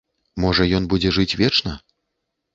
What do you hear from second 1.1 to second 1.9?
жыць вечна?